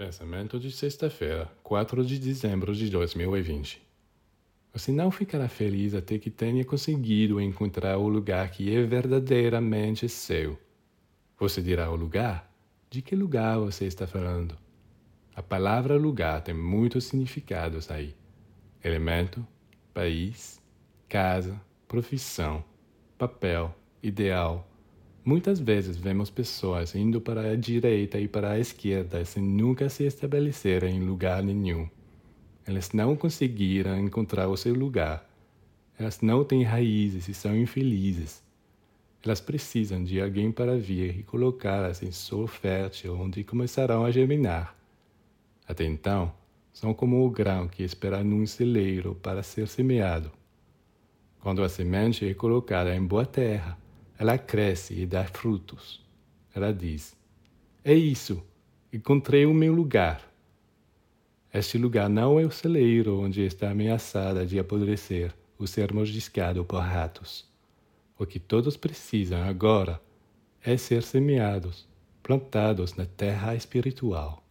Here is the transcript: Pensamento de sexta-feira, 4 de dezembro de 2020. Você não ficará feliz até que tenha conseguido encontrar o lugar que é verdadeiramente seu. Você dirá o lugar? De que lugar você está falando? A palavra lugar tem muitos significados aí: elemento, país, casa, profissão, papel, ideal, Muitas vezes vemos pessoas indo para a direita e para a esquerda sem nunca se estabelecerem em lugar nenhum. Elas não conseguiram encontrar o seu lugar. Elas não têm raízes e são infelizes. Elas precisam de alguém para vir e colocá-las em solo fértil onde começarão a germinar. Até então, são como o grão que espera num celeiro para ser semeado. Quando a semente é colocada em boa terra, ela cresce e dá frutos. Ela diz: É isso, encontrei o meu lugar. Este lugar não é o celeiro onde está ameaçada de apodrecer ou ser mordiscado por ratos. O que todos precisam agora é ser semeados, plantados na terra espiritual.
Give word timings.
Pensamento 0.00 0.58
de 0.58 0.72
sexta-feira, 0.72 1.52
4 1.62 2.02
de 2.06 2.18
dezembro 2.18 2.74
de 2.74 2.88
2020. 2.88 3.86
Você 4.72 4.90
não 4.90 5.10
ficará 5.10 5.46
feliz 5.46 5.92
até 5.92 6.18
que 6.18 6.30
tenha 6.30 6.64
conseguido 6.64 7.38
encontrar 7.38 7.98
o 7.98 8.08
lugar 8.08 8.50
que 8.50 8.74
é 8.74 8.82
verdadeiramente 8.82 10.08
seu. 10.08 10.58
Você 11.38 11.60
dirá 11.60 11.90
o 11.90 11.96
lugar? 11.96 12.50
De 12.88 13.02
que 13.02 13.14
lugar 13.14 13.58
você 13.58 13.84
está 13.84 14.06
falando? 14.06 14.56
A 15.36 15.42
palavra 15.42 15.98
lugar 15.98 16.42
tem 16.42 16.54
muitos 16.54 17.04
significados 17.04 17.90
aí: 17.90 18.16
elemento, 18.82 19.46
país, 19.92 20.62
casa, 21.10 21.60
profissão, 21.86 22.64
papel, 23.18 23.76
ideal, 24.02 24.66
Muitas 25.30 25.60
vezes 25.60 25.96
vemos 25.96 26.28
pessoas 26.28 26.92
indo 26.96 27.20
para 27.20 27.52
a 27.52 27.54
direita 27.54 28.18
e 28.18 28.26
para 28.26 28.50
a 28.50 28.58
esquerda 28.58 29.24
sem 29.24 29.40
nunca 29.40 29.88
se 29.88 30.02
estabelecerem 30.02 30.96
em 30.96 31.04
lugar 31.04 31.40
nenhum. 31.40 31.88
Elas 32.66 32.90
não 32.90 33.14
conseguiram 33.14 33.96
encontrar 33.96 34.48
o 34.48 34.56
seu 34.56 34.74
lugar. 34.74 35.24
Elas 35.96 36.20
não 36.20 36.42
têm 36.42 36.64
raízes 36.64 37.28
e 37.28 37.32
são 37.32 37.56
infelizes. 37.56 38.42
Elas 39.24 39.40
precisam 39.40 40.02
de 40.02 40.20
alguém 40.20 40.50
para 40.50 40.76
vir 40.76 41.20
e 41.20 41.22
colocá-las 41.22 42.02
em 42.02 42.10
solo 42.10 42.48
fértil 42.48 43.14
onde 43.14 43.44
começarão 43.44 44.04
a 44.04 44.10
germinar. 44.10 44.76
Até 45.64 45.84
então, 45.84 46.32
são 46.72 46.92
como 46.92 47.24
o 47.24 47.30
grão 47.30 47.68
que 47.68 47.84
espera 47.84 48.24
num 48.24 48.44
celeiro 48.46 49.14
para 49.22 49.44
ser 49.44 49.68
semeado. 49.68 50.32
Quando 51.38 51.62
a 51.62 51.68
semente 51.68 52.28
é 52.28 52.34
colocada 52.34 52.92
em 52.92 53.06
boa 53.06 53.24
terra, 53.24 53.78
ela 54.20 54.36
cresce 54.36 54.92
e 54.92 55.06
dá 55.06 55.24
frutos. 55.24 56.04
Ela 56.54 56.74
diz: 56.74 57.16
É 57.82 57.94
isso, 57.94 58.44
encontrei 58.92 59.46
o 59.46 59.54
meu 59.54 59.72
lugar. 59.72 60.30
Este 61.54 61.78
lugar 61.78 62.10
não 62.10 62.38
é 62.38 62.44
o 62.44 62.50
celeiro 62.50 63.18
onde 63.18 63.40
está 63.40 63.70
ameaçada 63.70 64.44
de 64.44 64.58
apodrecer 64.58 65.34
ou 65.58 65.66
ser 65.66 65.94
mordiscado 65.94 66.62
por 66.66 66.82
ratos. 66.82 67.48
O 68.18 68.26
que 68.26 68.38
todos 68.38 68.76
precisam 68.76 69.42
agora 69.42 69.98
é 70.62 70.76
ser 70.76 71.02
semeados, 71.02 71.88
plantados 72.22 72.94
na 72.96 73.06
terra 73.06 73.54
espiritual. 73.54 74.44